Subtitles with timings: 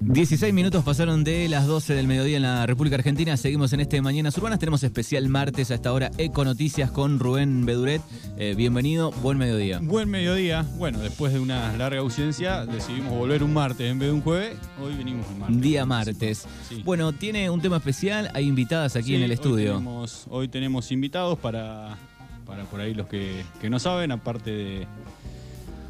[0.00, 3.36] 16 minutos pasaron de las 12 del mediodía en la República Argentina.
[3.36, 4.58] Seguimos en este Mañanas Urbanas.
[4.58, 8.00] Tenemos especial martes a esta hora Eco Noticias con Rubén Beduret.
[8.38, 9.80] Eh, bienvenido, buen mediodía.
[9.82, 10.64] Buen mediodía.
[10.76, 14.56] Bueno, después de una larga ausencia, decidimos volver un martes en vez de un jueves.
[14.80, 15.60] Hoy venimos un martes.
[15.60, 16.46] Día martes.
[16.68, 16.82] Sí.
[16.84, 18.30] Bueno, tiene un tema especial.
[18.34, 19.72] Hay invitadas aquí Sí, en el estudio.
[19.72, 21.98] Hoy tenemos, hoy tenemos invitados para,
[22.46, 24.86] para por ahí los que, que no saben, aparte de,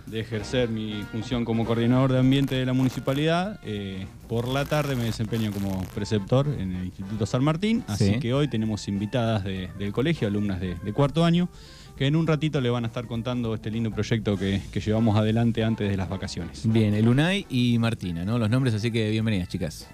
[0.07, 4.97] de ejercer mi función como coordinador de ambiente de la municipalidad, eh, por la tarde
[4.97, 8.19] me desempeño como preceptor en el Instituto San Martín, así Sí.
[8.21, 11.49] que hoy tenemos invitadas de- del colegio, alumnas de, de cuarto año,
[11.97, 15.17] que en un ratito le van a estar contando este lindo proyecto que, que llevamos
[15.17, 16.71] adelante antes de las vacaciones.
[16.71, 18.39] Bien, el Unai y Martina, ¿no?
[18.39, 19.89] Los nombres, así que bienvenidas, chicas.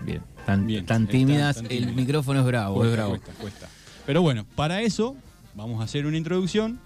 [0.00, 1.56] Bien, tan, Bien, tan tímidas.
[1.56, 3.10] tan el micrófono es bravo, es bravo.
[3.10, 3.68] cuesta, cuesta.
[4.06, 5.16] Pero bueno, para eso
[5.54, 6.78] vamos a hacer una introducción.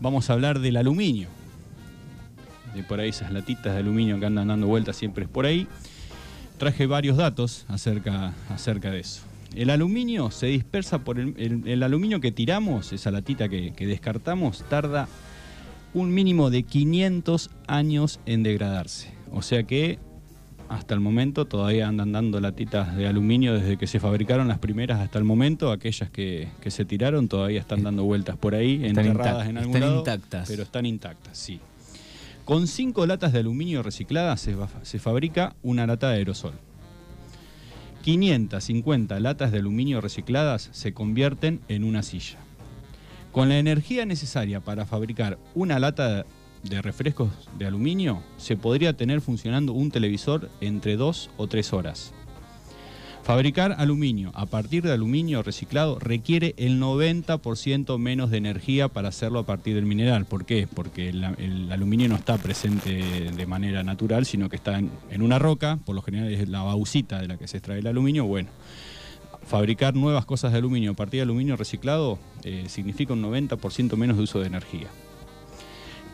[0.00, 1.28] Vamos a hablar del aluminio.
[2.74, 5.66] De por ahí esas latitas de aluminio que andan dando vueltas siempre es por ahí.
[6.58, 9.22] Traje varios datos acerca, acerca de eso.
[9.54, 11.34] El aluminio se dispersa por el,
[11.66, 15.08] el- aluminio que tiramos, esa latita que, que descartamos, tarda
[15.92, 19.12] un mínimo de 500 años en degradarse.
[19.30, 19.98] O sea que
[20.72, 25.00] hasta el momento todavía andan dando latitas de aluminio desde que se fabricaron las primeras
[25.00, 25.70] hasta el momento.
[25.70, 29.76] Aquellas que, que se tiraron todavía están dando vueltas por ahí, Están enterradas en algún
[29.76, 30.48] están lado, intactas.
[30.48, 31.60] Pero están intactas, sí.
[32.46, 36.54] Con cinco latas de aluminio recicladas se, se fabrica una lata de aerosol.
[38.02, 42.38] 550 latas de aluminio recicladas se convierten en una silla.
[43.30, 46.24] Con la energía necesaria para fabricar una lata
[46.62, 52.12] de refrescos de aluminio, se podría tener funcionando un televisor entre 2 o 3 horas.
[53.22, 59.38] Fabricar aluminio a partir de aluminio reciclado requiere el 90% menos de energía para hacerlo
[59.38, 60.26] a partir del mineral.
[60.26, 60.66] ¿Por qué?
[60.66, 65.38] Porque el, aluminio no está presente de manera natural, sino que está en, en una
[65.38, 68.24] roca, por lo general es la bauxita de la que se extrae el aluminio.
[68.26, 68.50] Bueno,
[69.46, 74.16] fabricar nuevas cosas de aluminio a partir de aluminio reciclado eh, significa un 90% menos
[74.16, 74.88] de uso de energía.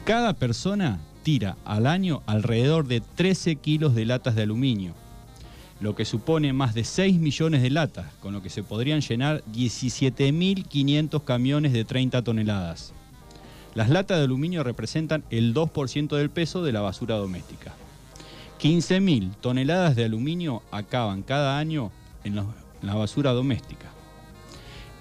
[0.09, 4.95] Cada persona tira al año alrededor de 13 kilos de latas de aluminio,
[5.83, 9.45] lo que supone más de 6 millones de latas, con lo que se podrían llenar
[9.53, 12.95] 17.500 camiones de 30 toneladas.
[13.75, 17.75] Las latas de aluminio representan el 2% del peso de la basura doméstica.
[18.63, 21.93] 15.000 toneladas de aluminio acaban cada año
[22.25, 22.47] en los-
[22.81, 23.91] la basura doméstica.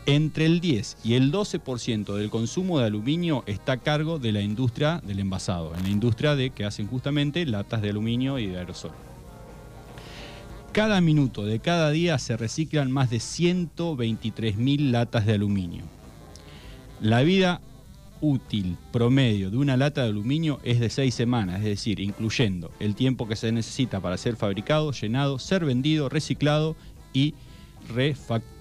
[0.10, 4.40] Entre el 10 y el 12% del consumo de aluminio está a cargo de la
[4.40, 8.58] industria del envasado, en la industria de que hacen justamente latas de aluminio y de
[8.58, 8.94] aerosol.
[10.72, 15.84] Cada minuto de cada día se reciclan más de 123.000 latas de aluminio.
[17.02, 17.60] La vida
[18.22, 22.96] útil promedio de una lata de aluminio es de 6 semanas, es decir, incluyendo el
[22.96, 26.78] tiempo que se necesita para ser fabricado, llenado, ser vendido, reciclado
[27.12, 27.34] y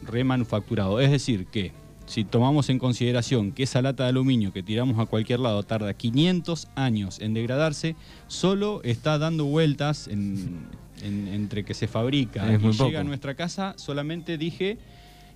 [0.03, 1.01] remanufacturado.
[1.01, 1.73] Es decir, que
[2.07, 5.93] si tomamos en consideración que esa lata de aluminio que tiramos a cualquier lado tarda
[5.95, 7.97] 500 años en degradarse,
[8.29, 10.67] solo está dando vueltas en-
[11.03, 12.99] en- entre que se fabrica Es y llega poco.
[12.99, 14.79] a nuestra casa, solamente dije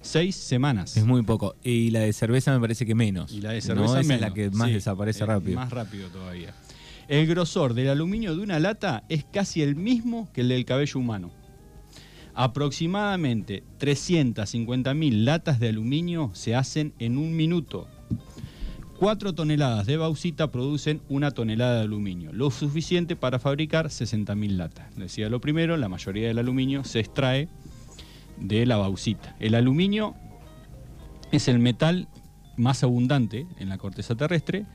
[0.00, 0.96] 6 semanas.
[0.96, 1.56] Es muy poco.
[1.62, 3.32] Y la de cerveza me parece que menos.
[3.32, 3.62] Y la de ¿no?
[3.62, 5.56] cerveza Esa es la que más Sí, desaparece es rápido.
[5.56, 6.54] Más rápido todavía.
[7.08, 11.00] El grosor del aluminio de una lata es casi el mismo que el del cabello
[11.00, 11.32] humano.
[12.34, 17.88] Aproximadamente 350.000 latas de aluminio se hacen en un minuto.
[18.98, 24.94] 4 toneladas de bauxita producen una tonelada de aluminio, lo suficiente para fabricar 60.000 latas.
[24.94, 27.48] Decía lo primero, la mayoría del aluminio se extrae
[28.36, 29.36] de la bauxita.
[29.40, 30.14] El aluminio
[31.32, 32.08] es el metal
[32.58, 34.66] más abundante en la corteza terrestre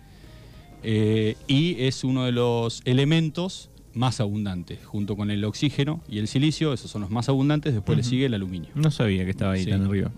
[0.81, 6.27] eh, y es uno de los elementos más abundantes, junto con el oxígeno y el
[6.27, 8.69] silicio, esos son los más abundantes, después le sigue el aluminio.
[8.75, 9.69] No sabía que estaba ahí Sí.
[9.71, 10.11] tan arriba.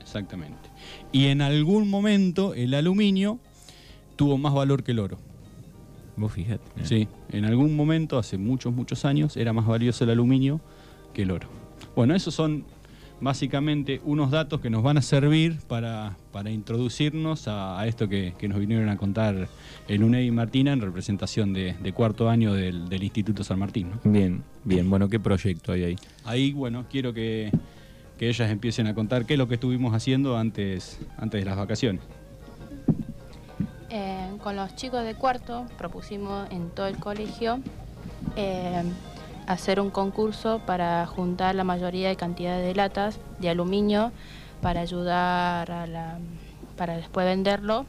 [0.00, 0.68] Exactamente.
[1.12, 3.38] Y en algún momento el aluminio
[4.16, 5.18] tuvo más valor que el oro.
[6.16, 6.62] Vos fijate.
[6.76, 6.84] eh.
[6.84, 10.60] Sí, en algún momento, hace muchos, muchos años, era más valioso el aluminio
[11.14, 11.48] que el oro.
[11.96, 12.64] Bueno, esos son
[13.20, 18.34] básicamente unos datos que nos van a servir para, para introducirnos a, a esto que,
[18.38, 19.48] que nos vinieron a contar
[19.88, 23.90] el UNED y Martina en representación de, de cuarto año del, del Instituto San Martín.
[23.90, 24.10] ¿no?
[24.10, 24.88] Bien, bien.
[24.88, 25.96] Bueno, ¿qué proyecto hay ahí?
[26.24, 27.50] Ahí, bueno, quiero que,
[28.18, 31.56] que ellas empiecen a contar qué es lo que estuvimos haciendo antes, antes de las
[31.56, 32.02] vacaciones.
[33.90, 37.58] Eh, con los chicos de cuarto propusimos en todo el colegio
[38.36, 38.84] eh,
[39.50, 44.12] hacer un concurso para juntar la mayoría de cantidad de latas de aluminio
[44.62, 46.18] para ayudar a la,
[46.76, 47.84] para después venderlo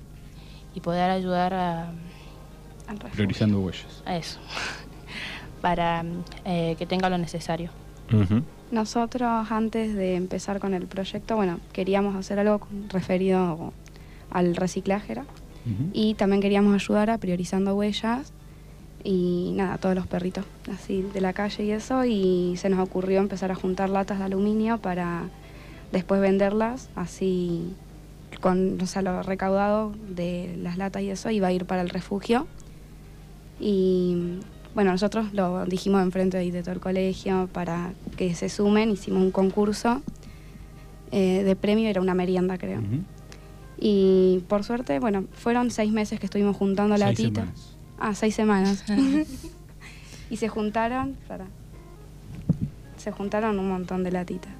[0.73, 1.91] y poder ayudar a,
[2.87, 2.97] al.
[3.13, 4.03] Priorizando huellas.
[4.07, 4.39] Eso.
[5.61, 6.03] Para
[6.43, 7.69] eh, que tenga lo necesario.
[8.71, 13.71] Nosotros antes de empezar con el proyecto, bueno, queríamos hacer algo referido
[14.31, 15.21] al reciclaje
[15.93, 18.33] y también queríamos ayudar a priorizando huellas
[19.03, 23.19] y nada, todos los perritos así de la calle y eso y se nos ocurrió
[23.19, 25.23] empezar a juntar latas de aluminio para
[25.91, 27.73] después venderlas así
[28.39, 31.89] con o sea, lo recaudado de las latas y eso iba a ir para el
[31.89, 32.47] refugio
[33.59, 34.39] y
[34.73, 39.21] bueno, nosotros lo dijimos enfrente de, de todo el colegio para que se sumen, hicimos
[39.21, 40.01] un concurso
[41.11, 42.79] eh, de premio, era una merienda creo.
[43.77, 47.33] Y por suerte, bueno, fueron seis meses que estuvimos juntando Seis latitas.
[47.45, 47.77] semanas.
[48.03, 48.83] Ah, seis semanas.
[50.31, 51.45] y se juntaron, para,
[52.97, 54.51] se juntaron un montón de latitas.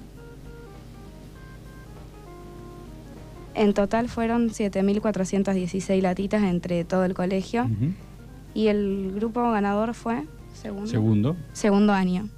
[3.54, 7.68] En total fueron 7.416 latitas entre todo el colegio.
[8.54, 10.24] Y el grupo ganador fue
[10.54, 11.36] segundo, Segundo.
[11.52, 12.28] segundo año.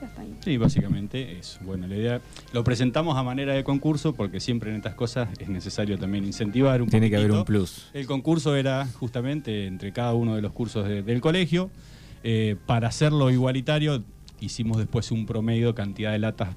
[0.00, 0.34] Ya está ahí.
[0.40, 1.58] Sí, básicamente eso.
[1.62, 2.20] Bueno, la idea
[2.52, 6.80] lo presentamos a manera de concurso porque siempre en estas cosas es necesario también incentivar
[6.82, 7.88] un Tiene que haber un plus.
[7.92, 11.70] El concurso era justamente entre cada uno de los cursos de- del colegio.
[12.22, 14.02] Eh, para hacerlo igualitario,
[14.40, 16.48] hicimos después un promedio cantidad de latas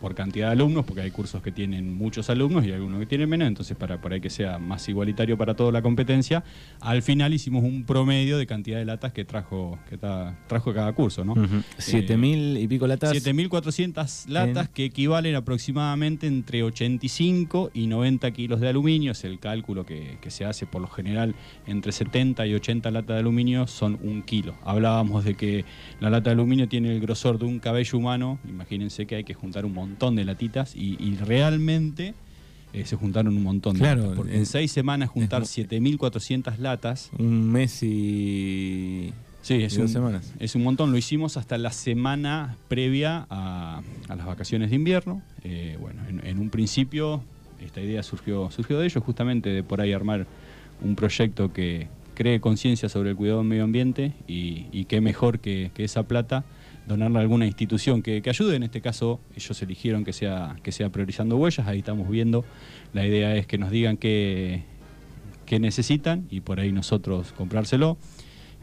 [0.00, 3.28] por cantidad de alumnos, porque hay cursos que tienen muchos alumnos y algunos que tienen
[3.28, 6.44] menos, entonces para, para que sea más igualitario para toda la competencia,
[6.80, 10.92] al final hicimos un promedio de cantidad de latas que trajo, que ta- trajo cada
[10.92, 11.32] curso, ¿no?
[11.32, 11.62] Ujú.
[11.78, 13.12] Siete mil y pico latas.
[13.12, 19.12] 7.400 latas En- que equivalen aproximadamente entre 85 y 90 kilos de aluminio.
[19.12, 21.34] Es el cálculo que, que se hace por lo general
[21.66, 24.54] entre 70 y 80 latas de aluminio son un kilo.
[24.64, 25.64] Hablábamos de que
[26.00, 28.38] la lata de aluminio tiene el grosor de un cabello humano.
[28.48, 32.14] Imagínense que hay que juntar un montón de latitas y, y realmente
[32.72, 34.16] eh, se juntaron un montón de Claro, latas.
[34.16, 39.12] Porque en seis semanas juntar es 7.400 latas Un mes y.
[39.40, 40.34] Sí, es y dos un, semanas.
[40.38, 40.90] es un montón.
[40.92, 45.22] Lo hicimos hasta la semana previa a, a las vacaciones de invierno.
[45.44, 47.22] Eh, bueno, en, en un principio
[47.64, 50.26] esta idea surgió, surgió de ellos, justamente de por ahí armar
[50.82, 55.38] un proyecto que cree conciencia sobre el cuidado del medio ambiente y, y qué mejor
[55.38, 56.44] que, que esa plata
[56.88, 58.56] donarla a alguna institución que, que ayude.
[58.56, 61.66] En este caso, ellos eligieron que sea, que sea priorizando huellas.
[61.68, 62.44] Ahí estamos viendo.
[62.92, 64.62] La idea es que nos digan qué,
[65.46, 67.96] qué necesitan y por ahí nosotros comprárselo.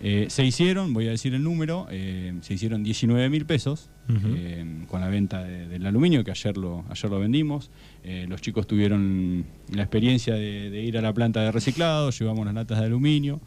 [0.01, 3.89] Eh, se hicieron, voy a decir el número, eh, se hicieron 19 mil pesos
[4.37, 7.71] eh, con la venta de- del aluminio, que ayer lo, ayer lo vendimos.
[8.27, 12.53] Los chicos tuvieron la experiencia de, de ir a la planta de reciclado, llevamos las
[12.53, 13.39] latas de aluminio,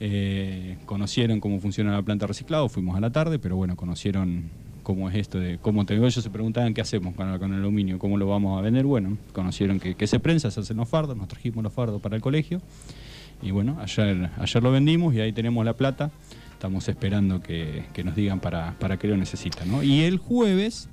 [0.00, 4.44] eh, conocieron cómo funciona la planta de reciclado, fuimos a la tarde, pero bueno, conocieron
[4.82, 7.58] cómo es esto de cómo te ellos se preguntaban qué hacemos con, el- con el
[7.60, 8.86] aluminio, cómo lo vamos a vender.
[8.86, 12.16] Bueno, conocieron que, que se prensa, se hacen los fardos, nos trajimos los fardos para
[12.16, 12.60] el colegio.
[13.42, 16.10] Y bueno, ayer, ayer lo vendimos y ahí tenemos la plata.
[16.52, 19.70] Estamos esperando que, que nos digan para, para qué lo necesitan.
[19.70, 19.82] ¿no?
[19.82, 20.88] Y el jueves,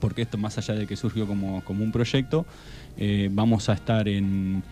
[0.00, 2.46] porque esto más allá de que surgió como, como un proyecto,
[2.96, 4.62] eh, vamos a estar en,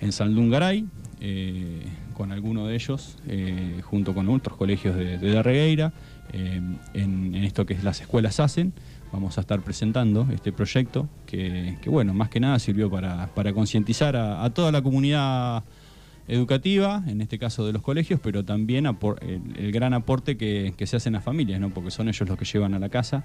[0.00, 0.86] en Saldungaray
[1.20, 1.82] eh,
[2.12, 5.92] con alguno de ellos, eh, junto con otros colegios de, de Darregueira,
[6.32, 6.60] eh,
[6.94, 8.72] en, esto que las escuelas hacen.
[9.12, 14.16] Vamos a estar presentando este proyecto que, bueno, más que nada sirvió para, para concientizar
[14.16, 15.64] a, toda la comunidad
[16.28, 20.96] educativa, en este caso de los colegios, pero también el, gran aporte que, que se
[20.96, 21.68] hace en las familias, ¿no?
[21.68, 23.24] porque son ellos los que llevan a la casa.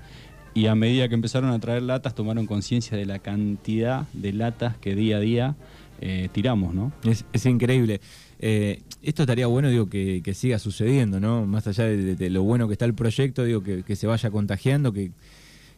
[0.54, 4.76] Y a medida que empezaron a traer latas, tomaron conciencia de la cantidad de latas
[4.78, 5.56] que día a día
[6.02, 6.92] eh, tiramos, ¿no?
[7.04, 8.02] Es increíble.
[8.40, 11.46] Eh, esto estaría bueno, digo, que, que siga sucediendo, ¿no?
[11.46, 14.30] Más allá de, de lo bueno que está el proyecto, digo, que, que se vaya
[14.30, 15.12] contagiando, que...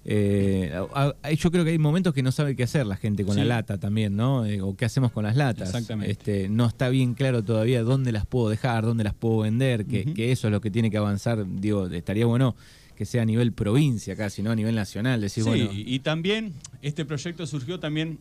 [0.06, 3.24] eh, a- a- yo creo que hay momentos que no sabe qué hacer la gente
[3.26, 3.42] con Sí.
[3.42, 4.46] la lata también, ¿no?
[4.46, 5.70] Eh, o qué hacemos con las latas.
[5.70, 6.12] Exactamente.
[6.12, 10.32] Este, no está bien claro todavía dónde las puedo dejar, dónde las puedo vender, que,
[10.32, 11.46] eso es lo que tiene que avanzar.
[11.48, 12.56] Digo, estaría bueno
[12.96, 14.52] que sea a nivel provincia casi, ¿no?
[14.52, 15.30] A nivel nacional.
[15.30, 18.18] Sí, bueno, y también este proyecto surgió también,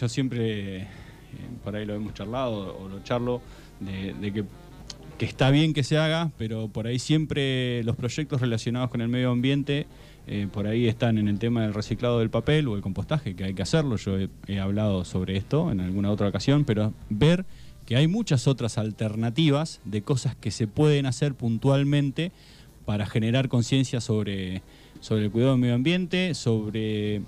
[0.00, 0.86] yo siempre,
[1.62, 3.40] por ahí lo hemos charlado o lo charlo,
[3.80, 4.44] de, que,
[5.18, 9.08] que está bien que se haga, pero por ahí siempre los proyectos relacionados con el
[9.08, 9.86] medio ambiente,
[10.26, 13.44] eh, por ahí están en el tema del reciclado del papel o el compostaje, que
[13.44, 17.46] hay que hacerlo, yo he, he hablado sobre esto en alguna otra ocasión, pero ver
[17.86, 22.32] que hay muchas otras alternativas de cosas que se pueden hacer puntualmente
[22.84, 24.62] para generar conciencia sobre,
[25.00, 27.22] sobre el cuidado del medio ambiente, sobre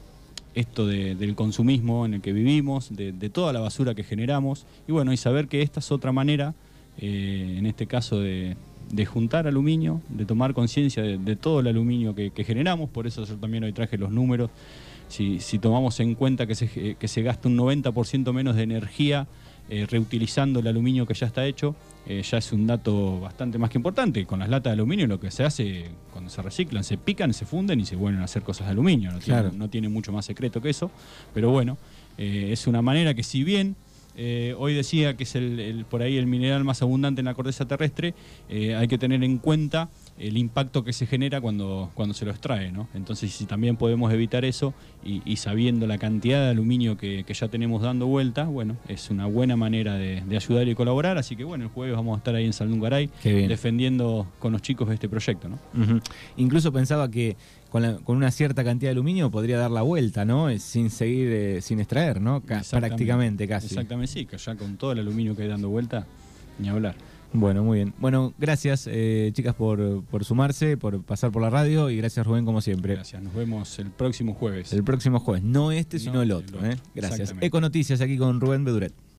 [0.55, 4.93] esto de- del consumismo en el que vivimos, de, toda la basura que generamos, y
[4.93, 6.55] bueno, y saber que esta es otra manera,
[6.99, 8.57] eh, en este caso de,
[8.91, 13.37] de juntar aluminio, de tomar conciencia de, todo el aluminio que, generamos, por eso yo
[13.37, 14.51] también hoy traje los números,
[15.09, 19.27] si, tomamos en cuenta que se gasta un 90% menos de energía
[19.71, 23.71] eh, reutilizando el aluminio que ya está hecho, eh, ya es un dato bastante más
[23.71, 24.27] que importante.
[24.27, 27.47] Con las latas de aluminio lo que se hace cuando se reciclan, se pican, se
[27.47, 29.13] funden y se vuelven a hacer cosas de aluminio.
[29.13, 29.51] No, Claro.
[29.51, 30.91] tiene, no tiene mucho más secreto que eso,
[31.33, 31.79] pero bueno,
[32.19, 33.77] eh, es una manera que si bien
[34.23, 37.33] eh, hoy decía que es el, el- por ahí el mineral más abundante en la
[37.35, 38.13] corteza terrestre,
[38.51, 42.31] eh, hay que tener en cuenta el impacto que se genera cuando, cuando se lo
[42.31, 42.71] extrae.
[42.71, 42.87] ¿no?
[42.93, 47.33] Entonces, si también podemos evitar eso y, y sabiendo la cantidad de aluminio que, que
[47.33, 51.17] ya tenemos dando vuelta, bueno, es una buena manera de, de ayudar y colaborar.
[51.17, 53.09] Así que bueno, el jueves vamos a estar ahí en Saldungaray
[53.49, 55.49] defendiendo con los chicos este proyecto.
[55.49, 55.59] ¿no?
[56.37, 57.37] Incluso pensaba que
[57.71, 60.51] con, la- con una cierta cantidad de aluminio podría dar la vuelta, ¿no?
[60.51, 62.41] Eh, Sin seguir, eh, sin extraer, ¿no?
[62.43, 63.67] Ca- prácticamente casi.
[63.69, 66.07] Exactamente, sí, que ya con todo el aluminio que hay dando vuelta,
[66.59, 66.95] ni hablar.
[67.33, 67.95] Bueno, muy bien.
[67.99, 72.45] Bueno, gracias eh, chicas por, por sumarse, por pasar por la radio y gracias Rubén
[72.45, 72.95] como siempre.
[72.95, 74.73] Gracias, nos vemos el próximo jueves.
[74.73, 76.59] El próximo jueves, no este, sino No, el el otro.
[76.59, 76.71] otro.
[76.73, 76.77] ¿eh?
[76.93, 77.33] Gracias.
[77.41, 78.93] Econoticias aquí con Rubén Beduret.